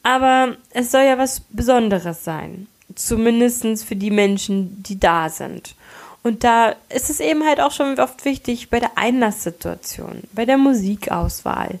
Aber 0.04 0.56
es 0.70 0.92
soll 0.92 1.02
ja 1.02 1.18
was 1.18 1.40
Besonderes 1.50 2.22
sein. 2.22 2.68
Zumindest 2.94 3.84
für 3.84 3.96
die 3.96 4.12
Menschen, 4.12 4.82
die 4.82 4.98
da 4.98 5.28
sind. 5.28 5.74
Und 6.22 6.44
da 6.44 6.74
ist 6.88 7.10
es 7.10 7.20
eben 7.20 7.44
halt 7.46 7.60
auch 7.60 7.72
schon 7.72 7.98
oft 7.98 8.24
wichtig 8.24 8.70
bei 8.70 8.80
der 8.80 8.96
Einlasssituation, 8.96 10.22
bei 10.32 10.44
der 10.44 10.58
Musikauswahl, 10.58 11.78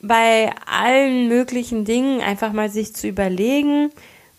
bei 0.00 0.52
allen 0.66 1.28
möglichen 1.28 1.84
Dingen 1.84 2.20
einfach 2.20 2.52
mal 2.52 2.70
sich 2.70 2.94
zu 2.94 3.08
überlegen, 3.08 3.90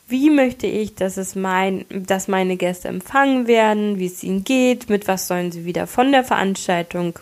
wie 0.08 0.30
möchte 0.30 0.68
ich, 0.68 0.96
dass 0.96 1.18
es 1.18 1.36
mein, 1.36 1.86
dass 1.90 2.28
meine 2.28 2.58
Gäste 2.58 2.90
empfangen 2.90 3.48
werden, 3.48 3.98
wie 3.98 4.08
es 4.08 4.24
ihnen 4.24 4.44
geht, 4.44 4.90
mit 4.90 5.08
was 5.08 5.28
sollen 5.28 5.52
sie 5.52 5.66
wieder 5.66 5.88
von 5.88 6.12
der 6.12 6.24
Veranstaltung 6.24 7.18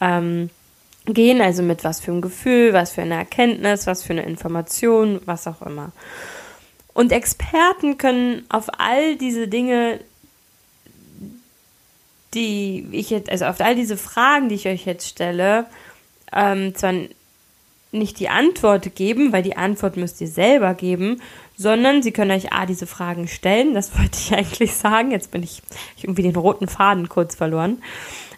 ähm, 0.00 0.50
gehen, 1.06 1.40
also 1.40 1.62
mit 1.62 1.82
was 1.82 2.00
für 2.00 2.12
einem 2.12 2.20
Gefühl, 2.20 2.72
was 2.72 2.92
für 2.92 3.02
eine 3.02 3.14
Erkenntnis, 3.14 3.86
was 3.86 4.02
für 4.02 4.12
eine 4.12 4.24
Information, 4.24 5.20
was 5.24 5.46
auch 5.46 5.62
immer. 5.62 5.92
Und 6.92 7.10
Experten 7.10 7.98
können 7.98 8.44
auf 8.48 8.66
all 8.78 9.16
diese 9.16 9.48
Dinge, 9.48 10.00
die 12.34 12.86
ich 12.92 13.10
jetzt, 13.10 13.30
also 13.30 13.46
auf 13.46 13.60
all 13.60 13.74
diese 13.74 13.96
Fragen, 13.96 14.48
die 14.48 14.54
ich 14.56 14.66
euch 14.66 14.84
jetzt 14.84 15.08
stelle, 15.08 15.66
ähm, 16.32 16.74
zwar 16.74 16.92
nicht 17.92 18.18
die 18.18 18.28
Antwort 18.28 18.94
geben, 18.96 19.32
weil 19.32 19.42
die 19.42 19.56
Antwort 19.56 19.96
müsst 19.96 20.20
ihr 20.20 20.28
selber 20.28 20.74
geben, 20.74 21.22
sondern 21.56 22.02
sie 22.02 22.12
können 22.12 22.32
euch 22.32 22.52
A, 22.52 22.66
diese 22.66 22.86
Fragen 22.86 23.28
stellen, 23.28 23.74
das 23.74 23.96
wollte 23.98 24.18
ich 24.18 24.34
eigentlich 24.34 24.74
sagen, 24.74 25.10
jetzt 25.10 25.30
bin 25.30 25.42
ich, 25.42 25.62
ich 25.96 26.04
irgendwie 26.04 26.22
den 26.22 26.36
roten 26.36 26.68
Faden 26.68 27.08
kurz 27.08 27.34
verloren. 27.34 27.82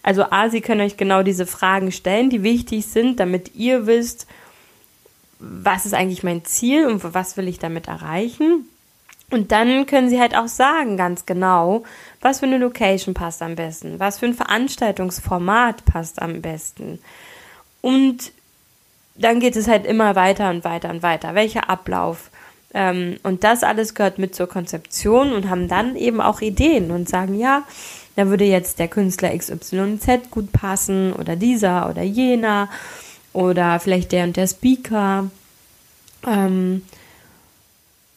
Also 0.03 0.25
A, 0.31 0.51
sie 0.51 0.61
können 0.61 0.83
euch 0.83 0.97
genau 0.97 1.23
diese 1.23 1.47
Fragen 1.47 1.91
stellen, 1.91 2.31
die 2.31 2.43
wichtig 2.43 2.87
sind, 2.87 3.19
damit 3.19 3.57
ihr 3.57 3.87
wisst, 3.87 4.27
was 5.39 5.85
ist 5.85 5.95
eigentlich 5.95 6.23
mein 6.23 6.45
Ziel 6.45 6.87
und 6.87 7.03
was 7.13 7.37
will 7.37 7.49
ich 7.49 7.59
damit 7.59 7.89
erreichen. 7.89 8.69
Und 9.31 9.51
dann 9.51 9.87
können 9.87 10.09
sie 10.09 10.21
halt 10.21 10.37
auch 10.37 10.47
sagen, 10.47 10.97
ganz 10.97 11.27
genau, 11.27 11.83
was 12.27 12.41
für 12.41 12.47
eine 12.47 12.59
Location 12.59 13.15
passt 13.15 13.41
am 13.41 13.55
besten, 13.55 14.01
was 14.01 14.19
für 14.19 14.27
ein 14.27 14.35
Veranstaltungsformat 14.35 15.85
passt 15.85 16.21
am 16.21 16.43
besten. 16.43 16.99
Und 17.83 18.33
dann 19.15 19.39
geht 19.39 19.55
es 19.55 19.69
halt 19.69 19.87
immer 19.87 20.17
weiter 20.17 20.51
und 20.51 20.65
weiter 20.65 20.91
und 20.91 21.05
weiter. 21.05 21.37
Welcher 21.37 21.71
Ablauf? 21.71 22.31
Ähm, 22.75 23.19
und 23.23 23.45
das 23.45 23.63
alles 23.63 23.95
gehört 23.95 24.19
mit 24.19 24.35
zur 24.35 24.49
Konzeption 24.49 25.33
und 25.33 25.49
haben 25.49 25.69
dann 25.69 25.95
eben 25.95 26.21
auch 26.21 26.41
Ideen 26.41 26.91
und 26.91 27.09
sagen, 27.09 27.39
ja, 27.39 27.63
da 28.17 28.27
würde 28.27 28.45
jetzt 28.45 28.81
der 28.81 28.89
Künstler 28.89 29.37
XYZ 29.37 30.31
gut 30.33 30.51
passen 30.51 31.13
oder 31.13 31.37
dieser 31.37 31.89
oder 31.89 32.03
jener 32.03 32.69
oder 33.33 33.79
vielleicht 33.79 34.11
der 34.11 34.25
und 34.25 34.37
der 34.37 34.49
Speaker. 34.49 35.31
Ähm, 36.27 36.83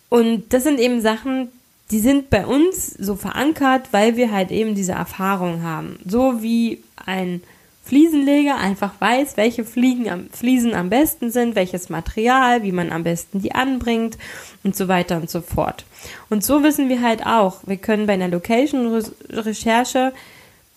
und 0.10 0.52
das 0.52 0.64
sind 0.64 0.80
eben 0.80 1.00
Sachen, 1.00 1.50
die 1.92 2.00
sind 2.00 2.30
bei 2.30 2.46
uns 2.46 2.88
so 2.88 3.16
verankert, 3.16 3.90
weil 3.92 4.16
wir 4.16 4.32
halt 4.32 4.52
eben 4.52 4.76
diese 4.76 4.92
Erfahrung 4.92 5.64
haben. 5.64 6.00
So 6.06 6.44
wie 6.44 6.84
ein 7.06 7.42
Fliesenleger 7.84 8.58
einfach 8.58 8.94
weiß, 9.00 9.36
welche 9.36 9.66
Fliegen 9.66 10.08
am, 10.10 10.30
Fliesen 10.30 10.76
am 10.76 10.92
besten 10.92 11.32
sind, 11.32 11.56
welches 11.56 11.90
Material, 11.90 12.62
wie 12.62 12.72
man 12.72 12.92
am 12.92 13.04
besten 13.04 13.42
die 13.42 13.56
anbringt 13.56 14.20
und 14.64 14.76
so 14.76 14.88
weiter 14.88 15.18
und 15.18 15.32
so 15.32 15.42
fort. 15.42 15.86
Und 16.30 16.44
so 16.44 16.62
wissen 16.62 16.88
wir 16.88 17.02
halt 17.02 17.26
auch, 17.26 17.62
wir 17.66 17.78
können 17.78 18.06
bei 18.06 18.14
einer 18.14 18.28
Location-Recherche 18.28 20.14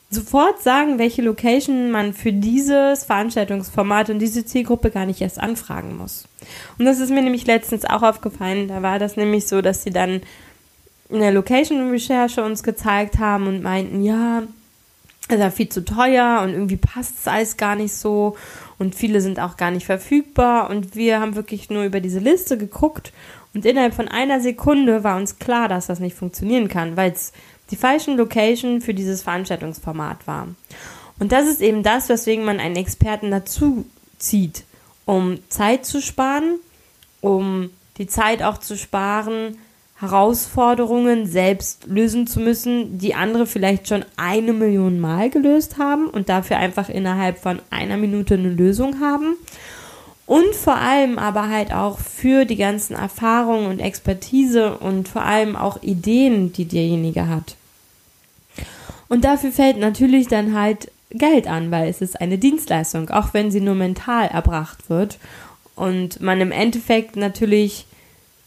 sofort 0.08 0.62
sagen, 0.62 0.98
welche 0.98 1.20
Location 1.20 1.90
man 1.90 2.14
für 2.14 2.32
dieses 2.32 3.04
Veranstaltungsformat 3.04 4.08
und 4.08 4.18
diese 4.18 4.46
Zielgruppe 4.46 4.90
gar 4.90 5.04
nicht 5.04 5.20
erst 5.20 5.38
anfragen 5.38 5.98
muss. 5.98 6.26
Und 6.78 6.86
das 6.86 6.98
ist 6.98 7.10
mir 7.10 7.22
nämlich 7.22 7.46
letztens 7.46 7.84
auch 7.84 8.02
aufgefallen. 8.02 8.68
Da 8.68 8.80
war 8.80 8.98
das 8.98 9.18
nämlich 9.18 9.46
so, 9.46 9.60
dass 9.60 9.82
sie 9.82 9.90
dann 9.90 10.22
in 11.12 11.20
der 11.20 11.32
Location-Recherche 11.32 12.44
uns 12.44 12.62
gezeigt 12.62 13.18
haben 13.18 13.46
und 13.46 13.62
meinten, 13.62 14.02
ja, 14.02 14.42
ist 15.28 15.38
ja 15.38 15.50
viel 15.50 15.68
zu 15.68 15.84
teuer 15.84 16.40
und 16.42 16.50
irgendwie 16.50 16.76
passt 16.76 17.14
das 17.18 17.32
Eis 17.32 17.56
gar 17.56 17.76
nicht 17.76 17.94
so 17.94 18.36
und 18.78 18.94
viele 18.94 19.20
sind 19.20 19.38
auch 19.38 19.56
gar 19.56 19.70
nicht 19.70 19.86
verfügbar 19.86 20.68
und 20.68 20.96
wir 20.96 21.20
haben 21.20 21.36
wirklich 21.36 21.70
nur 21.70 21.84
über 21.84 22.00
diese 22.00 22.18
Liste 22.18 22.58
geguckt 22.58 23.12
und 23.54 23.64
innerhalb 23.64 23.94
von 23.94 24.08
einer 24.08 24.40
Sekunde 24.40 25.04
war 25.04 25.16
uns 25.16 25.38
klar, 25.38 25.68
dass 25.68 25.86
das 25.86 26.00
nicht 26.00 26.16
funktionieren 26.16 26.68
kann, 26.68 26.96
weil 26.96 27.12
es 27.12 27.32
die 27.70 27.76
falschen 27.76 28.16
Location 28.16 28.80
für 28.80 28.94
dieses 28.94 29.22
Veranstaltungsformat 29.22 30.26
war. 30.26 30.48
Und 31.18 31.32
das 31.32 31.46
ist 31.46 31.60
eben 31.60 31.82
das, 31.82 32.08
weswegen 32.08 32.44
man 32.44 32.60
einen 32.60 32.76
Experten 32.76 33.30
dazu 33.30 33.84
zieht, 34.18 34.64
um 35.04 35.38
Zeit 35.48 35.84
zu 35.86 36.00
sparen, 36.00 36.58
um 37.20 37.70
die 37.98 38.06
Zeit 38.06 38.42
auch 38.42 38.58
zu 38.58 38.76
sparen, 38.76 39.58
Herausforderungen 40.02 41.26
selbst 41.28 41.86
lösen 41.86 42.26
zu 42.26 42.40
müssen, 42.40 42.98
die 42.98 43.14
andere 43.14 43.46
vielleicht 43.46 43.86
schon 43.86 44.04
eine 44.16 44.52
Million 44.52 44.98
Mal 44.98 45.30
gelöst 45.30 45.78
haben 45.78 46.08
und 46.08 46.28
dafür 46.28 46.56
einfach 46.56 46.88
innerhalb 46.88 47.38
von 47.38 47.60
einer 47.70 47.96
Minute 47.96 48.34
eine 48.34 48.48
Lösung 48.48 48.98
haben. 48.98 49.36
Und 50.26 50.56
vor 50.56 50.74
allem 50.74 51.20
aber 51.20 51.48
halt 51.48 51.72
auch 51.72 52.00
für 52.00 52.44
die 52.46 52.56
ganzen 52.56 52.96
Erfahrungen 52.96 53.66
und 53.66 53.78
Expertise 53.78 54.76
und 54.76 55.08
vor 55.08 55.22
allem 55.22 55.54
auch 55.54 55.80
Ideen, 55.84 56.52
die 56.52 56.64
derjenige 56.64 57.28
hat. 57.28 57.54
Und 59.08 59.24
dafür 59.24 59.52
fällt 59.52 59.76
natürlich 59.76 60.26
dann 60.26 60.58
halt 60.58 60.90
Geld 61.10 61.46
an, 61.46 61.70
weil 61.70 61.88
es 61.88 62.00
ist 62.00 62.20
eine 62.20 62.38
Dienstleistung, 62.38 63.10
auch 63.10 63.34
wenn 63.34 63.52
sie 63.52 63.60
nur 63.60 63.76
mental 63.76 64.26
erbracht 64.26 64.90
wird. 64.90 65.18
Und 65.76 66.20
man 66.20 66.40
im 66.40 66.50
Endeffekt 66.50 67.14
natürlich 67.14 67.86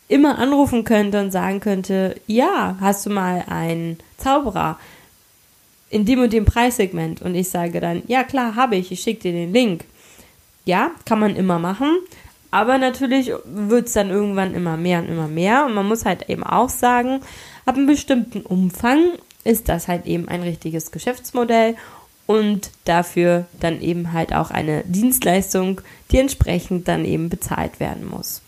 immer 0.07 0.37
anrufen 0.37 0.83
könnte 0.83 1.19
und 1.19 1.31
sagen 1.31 1.59
könnte, 1.59 2.15
ja, 2.27 2.77
hast 2.79 3.05
du 3.05 3.09
mal 3.09 3.43
einen 3.47 3.97
Zauberer 4.17 4.79
in 5.89 6.05
dem 6.05 6.21
und 6.21 6.33
dem 6.33 6.45
Preissegment? 6.45 7.21
Und 7.21 7.35
ich 7.35 7.49
sage 7.49 7.79
dann, 7.79 8.03
ja 8.07 8.23
klar, 8.23 8.55
habe 8.55 8.75
ich, 8.75 8.91
ich 8.91 9.01
schicke 9.01 9.21
dir 9.21 9.31
den 9.31 9.53
Link. 9.53 9.85
Ja, 10.65 10.91
kann 11.05 11.19
man 11.19 11.35
immer 11.35 11.59
machen. 11.59 11.97
Aber 12.51 12.77
natürlich 12.77 13.31
wird 13.45 13.87
es 13.87 13.93
dann 13.93 14.09
irgendwann 14.09 14.53
immer 14.53 14.77
mehr 14.77 14.99
und 14.99 15.09
immer 15.09 15.27
mehr. 15.27 15.65
Und 15.65 15.73
man 15.73 15.87
muss 15.87 16.05
halt 16.05 16.29
eben 16.29 16.43
auch 16.43 16.69
sagen, 16.69 17.21
ab 17.65 17.75
einem 17.75 17.87
bestimmten 17.87 18.41
Umfang 18.41 19.03
ist 19.43 19.69
das 19.69 19.87
halt 19.87 20.05
eben 20.05 20.27
ein 20.27 20.41
richtiges 20.41 20.91
Geschäftsmodell 20.91 21.75
und 22.27 22.71
dafür 22.85 23.45
dann 23.59 23.81
eben 23.81 24.13
halt 24.13 24.33
auch 24.33 24.51
eine 24.51 24.83
Dienstleistung, 24.85 25.81
die 26.11 26.19
entsprechend 26.19 26.87
dann 26.87 27.05
eben 27.05 27.29
bezahlt 27.29 27.79
werden 27.79 28.07
muss. 28.09 28.41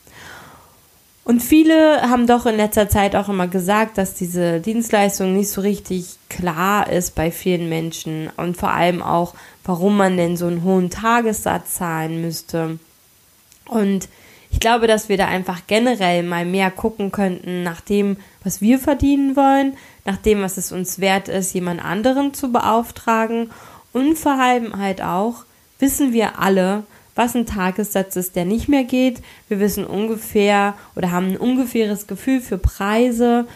Und 1.27 1.41
viele 1.41 2.03
haben 2.03 2.25
doch 2.25 2.46
in 2.46 2.55
letzter 2.55 2.88
Zeit 2.88 3.13
auch 3.13 3.27
immer 3.27 3.50
gesagt, 3.50 3.98
dass 3.98 4.13
diese 4.13 4.62
Dienstleistung 4.62 5.34
nicht 5.34 5.50
so 5.50 5.60
richtig 5.60 6.15
klar 6.29 6.89
ist 6.89 7.15
bei 7.15 7.31
vielen 7.31 7.67
Menschen 7.67 8.29
und 8.38 8.55
vor 8.55 8.72
allem 8.72 9.01
auch, 9.03 9.34
warum 9.65 9.98
man 9.98 10.15
denn 10.15 10.38
so 10.38 10.48
einen 10.48 10.63
hohen 10.63 10.89
Tagessatz 10.89 11.74
zahlen 11.74 12.22
müsste. 12.22 12.79
Und 13.65 14.07
ich 14.51 14.62
glaube, 14.62 14.88
dass 14.88 15.10
wir 15.10 15.17
da 15.17 15.25
einfach 15.27 15.63
generell 15.67 16.24
mal 16.24 16.46
mehr 16.46 16.72
gucken 16.72 17.12
könnten 17.12 17.62
nach 17.62 17.81
dem, 17.81 18.15
was 18.46 18.62
wir 18.62 18.79
verdienen 18.79 19.36
wollen, 19.36 19.75
nach 20.05 20.15
dem, 20.15 20.41
was 20.41 20.55
es 20.55 20.72
uns 20.72 21.00
wert 21.00 21.27
ist, 21.27 21.53
jemand 21.53 21.84
anderen 21.84 22.34
zu 22.34 22.53
beauftragen 22.53 23.51
und 23.91 24.17
vor 24.17 24.39
allem 24.39 24.79
halt 24.79 25.01
auch, 25.01 25.43
wissen 25.77 26.13
wir 26.13 26.39
alle, 26.39 26.84
was 27.18 27.36
ein 27.36 27.46
Tagessatz 27.46 28.16
ist, 28.16 28.36
der 28.36 28.46
nicht 28.46 28.68
mehr 28.68 28.84
geht. 28.84 29.22
Wir 29.48 29.60
wissen 29.60 29.86
ungefähr 29.86 30.76
oder 30.96 31.12
haben 31.12 31.32
ein 31.32 31.38
ungefähres 31.38 32.08
Gefühl 32.08 32.42
für 32.42 32.58
Preise, 32.58 33.48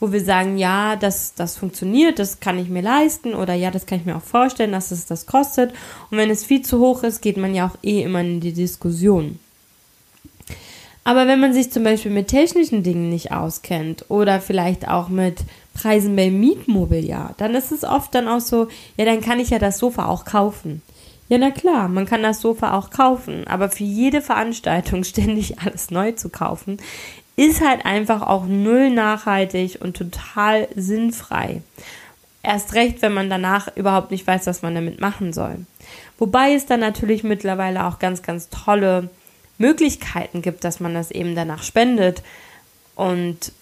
wo 0.00 0.12
wir 0.12 0.22
sagen, 0.22 0.58
ja, 0.58 0.96
das, 0.96 1.34
das 1.34 1.56
funktioniert, 1.56 2.18
das 2.18 2.40
kann 2.40 2.58
ich 2.58 2.68
mir 2.68 2.82
leisten 2.82 3.34
oder 3.34 3.54
ja, 3.54 3.70
das 3.70 3.86
kann 3.86 4.00
ich 4.00 4.06
mir 4.06 4.16
auch 4.16 4.22
vorstellen, 4.22 4.72
dass 4.72 4.90
es 4.90 5.06
das 5.06 5.26
kostet. 5.26 5.72
Und 6.10 6.18
wenn 6.18 6.30
es 6.30 6.44
viel 6.44 6.62
zu 6.62 6.80
hoch 6.80 7.02
ist, 7.02 7.22
geht 7.22 7.36
man 7.36 7.54
ja 7.54 7.66
auch 7.66 7.78
eh 7.82 8.02
immer 8.02 8.20
in 8.20 8.40
die 8.40 8.52
Diskussion. 8.52 9.38
Aber 11.06 11.28
wenn 11.28 11.38
man 11.38 11.52
sich 11.52 11.70
zum 11.70 11.84
Beispiel 11.84 12.10
mit 12.10 12.26
technischen 12.26 12.82
Dingen 12.82 13.10
nicht 13.10 13.30
auskennt 13.30 14.06
oder 14.08 14.40
vielleicht 14.40 14.88
auch 14.88 15.08
mit 15.08 15.36
Preisen 15.72 16.16
bei 16.16 16.30
Mietmobiliar, 16.30 17.34
dann 17.36 17.54
ist 17.54 17.70
es 17.70 17.84
oft 17.84 18.12
dann 18.12 18.26
auch 18.26 18.40
so, 18.40 18.66
ja, 18.96 19.04
dann 19.04 19.20
kann 19.20 19.38
ich 19.38 19.50
ja 19.50 19.60
das 19.60 19.78
Sofa 19.78 20.06
auch 20.06 20.24
kaufen. 20.24 20.82
Ja, 21.28 21.38
na 21.38 21.50
klar, 21.50 21.88
man 21.88 22.06
kann 22.06 22.22
das 22.22 22.40
Sofa 22.40 22.74
auch 22.74 22.90
kaufen, 22.90 23.46
aber 23.48 23.68
für 23.68 23.84
jede 23.84 24.22
Veranstaltung 24.22 25.04
ständig 25.04 25.58
alles 25.58 25.90
neu 25.90 26.12
zu 26.12 26.28
kaufen, 26.28 26.78
ist 27.36 27.60
halt 27.60 27.84
einfach 27.84 28.22
auch 28.22 28.46
null 28.46 28.90
nachhaltig 28.90 29.78
und 29.80 29.96
total 29.96 30.68
sinnfrei. 30.74 31.62
Erst 32.42 32.74
recht, 32.74 33.02
wenn 33.02 33.12
man 33.12 33.28
danach 33.28 33.76
überhaupt 33.76 34.10
nicht 34.10 34.26
weiß, 34.26 34.46
was 34.46 34.62
man 34.62 34.74
damit 34.74 35.00
machen 35.00 35.32
soll. 35.32 35.66
Wobei 36.18 36.54
es 36.54 36.64
dann 36.64 36.80
natürlich 36.80 37.24
mittlerweile 37.24 37.86
auch 37.86 37.98
ganz, 37.98 38.22
ganz 38.22 38.48
tolle 38.48 39.10
Möglichkeiten 39.58 40.42
gibt, 40.42 40.64
dass 40.64 40.80
man 40.80 40.94
das 40.94 41.10
eben 41.10 41.34
danach 41.34 41.62
spendet 41.62 42.22
und 42.94 43.52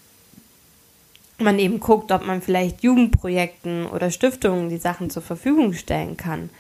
man 1.39 1.59
eben 1.59 1.81
guckt, 1.81 2.13
ob 2.13 2.27
man 2.27 2.43
vielleicht 2.43 2.83
Jugendprojekten 2.83 3.87
oder 3.87 4.11
Stiftungen 4.11 4.69
die 4.69 4.77
Sachen 4.77 5.11
zur 5.11 5.23
Verfügung 5.23 5.73
stellen 5.73 6.17
kann. 6.17 6.51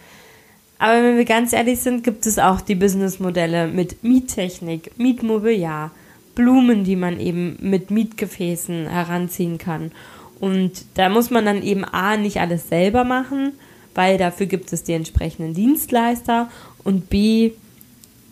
Aber 0.78 1.02
wenn 1.02 1.16
wir 1.16 1.25
ganz 1.25 1.52
ehrlich 1.52 1.81
sind, 1.81 2.04
gibt 2.04 2.26
es 2.26 2.38
auch 2.38 2.61
die 2.61 2.75
Businessmodelle 2.75 3.69
mit 3.69 4.02
Miettechnik, 4.02 4.99
Mietmobiliar, 4.99 5.93
Blumen, 6.35 6.85
die 6.85 6.97
man 6.97 7.21
eben 7.21 7.57
mit 7.61 7.90
Mietgefäßen 7.90 8.88
heranziehen 8.88 9.59
kann. 9.59 9.93
Und 10.40 10.85
da 10.95 11.09
muss 11.09 11.31
man 11.31 11.45
dann 11.45 11.62
eben 11.62 11.85
A 11.85 12.16
nicht 12.16 12.40
alles 12.40 12.69
selber 12.69 13.04
machen, 13.04 13.52
weil 13.95 14.19
dafür 14.19 14.47
gibt 14.47 14.73
es 14.73 14.83
die 14.83 14.93
entsprechenden 14.93 15.54
Dienstleister 15.54 16.50
und 16.83 17.09
B 17.09 17.52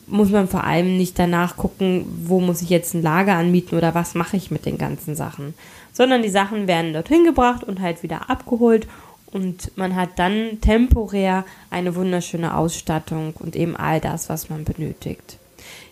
muss 0.09 0.31
man 0.31 0.49
vor 0.49 0.65
allem 0.65 0.97
nicht 0.99 1.19
danach 1.19 1.57
gucken, 1.57 2.05
wo 2.27 2.41
muss 2.41 2.61
ich 2.61 2.71
jetzt 2.71 2.95
ein 2.95 3.03
Lager 3.03 3.35
anmieten 3.35 3.79
oder 3.79 3.95
was 3.95 4.15
mache 4.15 4.37
ich 4.37 4.51
mit 4.51 4.67
den 4.67 4.77
ganzen 4.77 5.15
Sachen, 5.15 5.55
sondern 5.93 6.23
die 6.23 6.29
Sachen 6.29 6.67
werden 6.67 6.93
dorthin 6.93 7.25
gebracht 7.25 7.65
und 7.65 7.81
halt 7.81 8.03
wieder 8.03 8.29
abgeholt 8.29 8.89
und 9.33 9.77
man 9.77 9.97
hat 9.97 10.19
dann 10.19 10.61
temporär 10.61 11.45
eine 11.71 11.95
wunderschöne 11.95 12.57
Ausstattung 12.57 13.35
und 13.39 13.57
eben 13.57 13.77
all 13.77 14.01
das, 14.01 14.29
was 14.29 14.51
man 14.51 14.65
benötigt. 14.65 15.39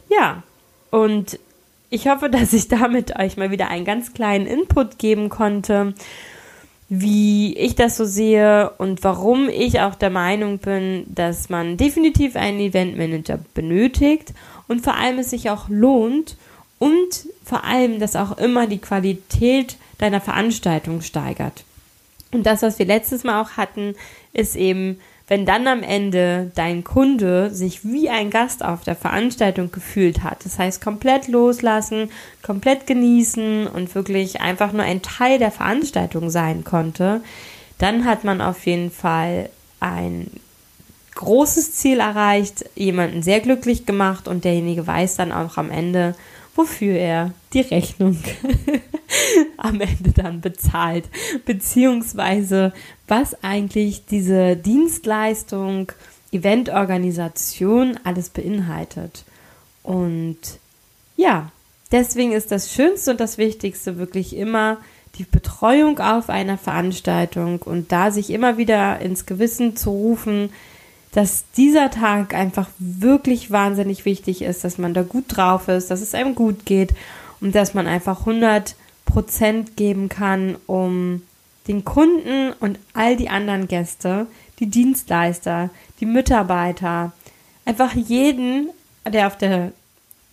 Ja, 0.09 0.42
und 0.90 1.38
ich 1.88 2.09
hoffe, 2.09 2.30
dass 2.30 2.52
ich 2.52 2.68
damit 2.68 3.18
euch 3.18 3.37
mal 3.37 3.50
wieder 3.50 3.68
einen 3.68 3.85
ganz 3.85 4.12
kleinen 4.12 4.47
Input 4.47 4.99
geben 4.99 5.28
konnte 5.28 5.94
wie 6.92 7.56
ich 7.56 7.76
das 7.76 7.97
so 7.97 8.04
sehe 8.04 8.70
und 8.78 9.04
warum 9.04 9.49
ich 9.49 9.80
auch 9.80 9.94
der 9.94 10.11
Meinung 10.11 10.59
bin, 10.59 11.04
dass 11.06 11.49
man 11.49 11.76
definitiv 11.76 12.35
einen 12.35 12.59
Eventmanager 12.59 13.38
benötigt 13.54 14.35
und 14.66 14.82
vor 14.82 14.97
allem 14.97 15.20
es 15.20 15.30
sich 15.30 15.50
auch 15.50 15.68
lohnt 15.68 16.37
und 16.80 17.28
vor 17.44 17.62
allem, 17.62 18.00
dass 18.00 18.16
auch 18.16 18.37
immer 18.38 18.66
die 18.66 18.78
Qualität 18.78 19.76
deiner 19.99 20.20
Veranstaltung 20.20 21.00
steigert. 21.00 21.62
Und 22.32 22.46
das, 22.46 22.62
was 22.62 22.78
wir 22.78 22.87
letztes 22.87 23.25
Mal 23.25 23.40
auch 23.40 23.52
hatten, 23.52 23.94
ist 24.32 24.56
eben 24.56 24.99
wenn 25.30 25.46
dann 25.46 25.68
am 25.68 25.84
Ende 25.84 26.50
dein 26.56 26.82
Kunde 26.82 27.54
sich 27.54 27.84
wie 27.84 28.10
ein 28.10 28.30
Gast 28.30 28.64
auf 28.64 28.82
der 28.82 28.96
Veranstaltung 28.96 29.70
gefühlt 29.70 30.25
hat, 30.25 30.44
das 30.44 30.58
heißt 30.58 30.82
komplett 30.82 31.28
loslassen, 31.28 32.10
komplett 32.42 32.88
genießen 32.88 33.68
und 33.68 33.94
wirklich 33.94 34.40
einfach 34.40 34.72
nur 34.72 34.82
ein 34.82 35.02
Teil 35.02 35.38
der 35.38 35.52
Veranstaltung 35.52 36.30
sein 36.30 36.64
konnte, 36.64 37.20
dann 37.78 38.06
hat 38.06 38.25
man 38.25 38.40
auf 38.40 38.66
jeden 38.66 38.90
Fall 38.90 39.50
ein 39.78 40.32
großes 41.14 41.75
Ziel 41.75 42.00
erreicht, 42.00 42.64
jemanden 42.75 43.22
sehr 43.22 43.38
glücklich 43.38 43.87
gemacht 43.87 44.26
und 44.26 44.44
derjenige 44.44 44.84
weiß 44.84 45.14
dann 45.14 45.30
auch 45.30 45.58
am 45.58 45.70
Ende, 45.70 46.16
wofür 46.56 46.96
er 46.96 47.30
die 47.52 47.60
Rechnung 47.60 48.18
am 49.56 49.80
Ende 49.80 50.12
dann 50.12 50.40
bezahlt, 50.40 51.08
beziehungsweise 51.44 52.72
was 53.08 53.42
eigentlich 53.42 54.04
diese 54.06 54.56
Dienstleistung, 54.56 55.92
Eventorganisation 56.32 57.98
alles 58.04 58.30
beinhaltet. 58.30 59.24
Und 59.82 60.38
ja, 61.16 61.50
deswegen 61.90 62.32
ist 62.32 62.52
das 62.52 62.72
Schönste 62.72 63.10
und 63.10 63.20
das 63.20 63.38
Wichtigste 63.38 63.98
wirklich 63.98 64.36
immer 64.36 64.78
die 65.18 65.24
Betreuung 65.24 65.98
auf 65.98 66.30
einer 66.30 66.56
Veranstaltung 66.56 67.60
und 67.62 67.90
da 67.90 68.10
sich 68.10 68.30
immer 68.30 68.56
wieder 68.58 69.00
ins 69.00 69.26
Gewissen 69.26 69.76
zu 69.76 69.90
rufen, 69.90 70.50
dass 71.12 71.44
dieser 71.56 71.90
Tag 71.90 72.34
einfach 72.34 72.68
wirklich 72.78 73.50
wahnsinnig 73.50 74.04
wichtig 74.04 74.42
ist, 74.42 74.62
dass 74.62 74.78
man 74.78 74.94
da 74.94 75.02
gut 75.02 75.24
drauf 75.28 75.66
ist, 75.66 75.90
dass 75.90 76.00
es 76.00 76.14
einem 76.14 76.36
gut 76.36 76.64
geht 76.64 76.94
und 77.40 77.54
dass 77.54 77.74
man 77.74 77.88
einfach 77.88 78.20
100 78.20 78.76
Prozent 79.11 79.77
geben 79.77 80.09
kann, 80.09 80.57
um 80.66 81.23
den 81.68 81.85
Kunden 81.85 82.53
und 82.61 82.79
all 82.94 83.16
die 83.16 83.29
anderen 83.29 83.68
Gäste, 83.68 84.27
die 84.59 84.66
Dienstleister, 84.66 85.70
die 86.01 86.07
Mitarbeiter, 86.07 87.12
einfach 87.64 87.94
jeden, 87.94 88.70
der 89.07 89.27
auf 89.27 89.37
der 89.37 89.73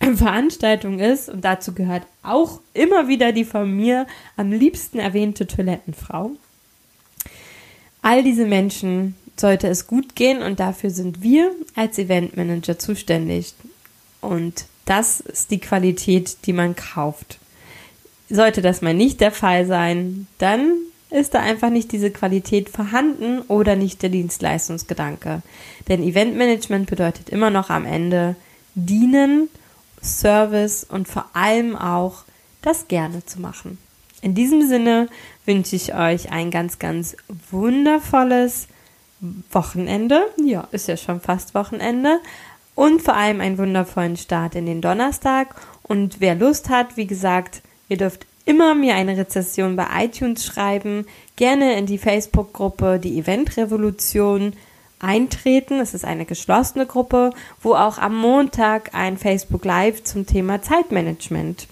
Veranstaltung 0.00 1.00
ist, 1.00 1.28
und 1.28 1.44
dazu 1.44 1.74
gehört 1.74 2.04
auch 2.22 2.60
immer 2.72 3.08
wieder 3.08 3.32
die 3.32 3.44
von 3.44 3.70
mir 3.70 4.06
am 4.36 4.52
liebsten 4.52 4.98
erwähnte 4.98 5.46
Toilettenfrau. 5.46 6.30
All 8.02 8.22
diese 8.22 8.46
Menschen 8.46 9.16
sollte 9.36 9.68
es 9.68 9.86
gut 9.86 10.14
gehen 10.14 10.42
und 10.42 10.60
dafür 10.60 10.90
sind 10.90 11.22
wir 11.22 11.52
als 11.74 11.98
Eventmanager 11.98 12.78
zuständig. 12.78 13.54
Und 14.20 14.66
das 14.84 15.20
ist 15.20 15.50
die 15.50 15.60
Qualität, 15.60 16.38
die 16.46 16.52
man 16.52 16.74
kauft. 16.74 17.38
Sollte 18.30 18.62
das 18.62 18.82
mal 18.82 18.94
nicht 18.94 19.20
der 19.20 19.32
Fall 19.32 19.66
sein, 19.66 20.26
dann 20.38 20.74
ist 21.10 21.34
da 21.34 21.40
einfach 21.40 21.70
nicht 21.70 21.92
diese 21.92 22.10
Qualität 22.10 22.68
vorhanden 22.68 23.40
oder 23.48 23.76
nicht 23.76 24.02
der 24.02 24.10
Dienstleistungsgedanke. 24.10 25.42
Denn 25.88 26.02
Eventmanagement 26.02 26.88
bedeutet 26.88 27.30
immer 27.30 27.50
noch 27.50 27.70
am 27.70 27.86
Ende 27.86 28.36
dienen, 28.74 29.48
Service 30.02 30.84
und 30.84 31.08
vor 31.08 31.24
allem 31.32 31.74
auch 31.76 32.24
das 32.62 32.88
gerne 32.88 33.24
zu 33.24 33.40
machen. 33.40 33.78
In 34.20 34.34
diesem 34.34 34.66
Sinne 34.66 35.08
wünsche 35.46 35.76
ich 35.76 35.94
euch 35.94 36.30
ein 36.30 36.50
ganz, 36.50 36.78
ganz 36.78 37.16
wundervolles 37.50 38.68
Wochenende. 39.50 40.24
Ja, 40.44 40.68
ist 40.72 40.88
ja 40.88 40.96
schon 40.96 41.20
fast 41.20 41.54
Wochenende. 41.54 42.20
Und 42.74 43.02
vor 43.02 43.14
allem 43.14 43.40
einen 43.40 43.58
wundervollen 43.58 44.16
Start 44.16 44.54
in 44.54 44.66
den 44.66 44.80
Donnerstag. 44.80 45.54
Und 45.82 46.20
wer 46.20 46.34
Lust 46.34 46.68
hat, 46.68 46.96
wie 46.96 47.06
gesagt, 47.06 47.62
ihr 47.88 47.96
dürft 47.96 48.26
immer 48.44 48.74
mir 48.74 48.94
eine 48.94 49.16
Rezession 49.16 49.76
bei 49.76 49.86
iTunes 50.04 50.44
schreiben, 50.44 51.06
gerne 51.36 51.76
in 51.78 51.86
die 51.86 51.98
Facebook-Gruppe 51.98 52.98
Die 52.98 53.18
Event 53.18 53.56
Revolution 53.56 54.54
eintreten. 55.00 55.80
Es 55.80 55.94
ist 55.94 56.04
eine 56.04 56.24
geschlossene 56.24 56.86
Gruppe, 56.86 57.30
wo 57.62 57.74
auch 57.74 57.98
am 57.98 58.16
Montag 58.16 58.94
ein 58.94 59.18
Facebook 59.18 59.64
Live 59.64 60.04
zum 60.04 60.26
Thema 60.26 60.62
Zeitmanagement 60.62 61.68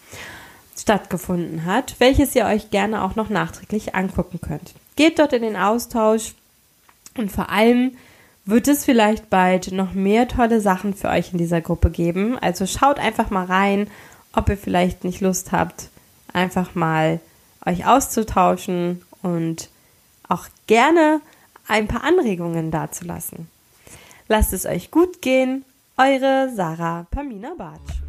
stattgefunden 0.79 1.65
hat, 1.65 1.97
welches 1.99 2.35
ihr 2.35 2.45
euch 2.45 2.71
gerne 2.71 3.03
auch 3.03 3.17
noch 3.17 3.31
nachträglich 3.31 3.95
angucken 3.95 4.41
könnt. 4.41 4.75
Geht 4.95 5.19
dort 5.19 5.33
in 5.33 5.43
den 5.43 5.57
Austausch, 5.57 6.35
und 7.17 7.33
vor 7.33 7.51
allem 7.51 7.97
wird 8.45 8.69
es 8.69 8.85
vielleicht 8.85 9.31
bald 9.31 9.73
noch 9.73 9.93
mehr 9.93 10.29
tolle 10.29 10.61
Sachen 10.61 10.95
für 10.95 11.09
euch 11.09 11.33
in 11.33 11.39
dieser 11.39 11.61
Gruppe 11.61 11.91
geben. 11.91 12.39
Also 12.39 12.67
schaut 12.67 12.99
einfach 12.99 13.31
mal 13.31 13.47
rein, 13.47 13.89
ob 14.33 14.49
ihr 14.49 14.57
vielleicht 14.57 15.03
nicht 15.05 15.21
Lust 15.21 15.53
habt, 15.53 15.89
einfach 16.37 16.75
mal 16.75 17.21
euch 17.65 17.87
auszutauschen 17.87 19.03
und 19.23 19.71
auch 20.29 20.47
gerne 20.67 21.21
ein 21.67 21.89
paar 21.89 22.05
Anregungen 22.05 22.71
dazulassen. 22.71 23.49
Lasst 24.29 24.53
es 24.53 24.67
euch 24.67 24.91
gut 24.91 25.23
gehen. 25.23 25.65
Eure 25.97 26.53
Sarah 26.55 27.07
Pamina 27.11 27.55
Bartsch. 27.57 28.06